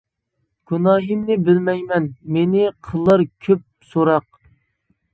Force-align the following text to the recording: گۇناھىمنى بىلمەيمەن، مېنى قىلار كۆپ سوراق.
گۇناھىمنى 0.71 1.37
بىلمەيمەن، 1.51 2.09
مېنى 2.39 2.65
قىلار 2.91 3.27
كۆپ 3.49 3.65
سوراق. 3.93 4.31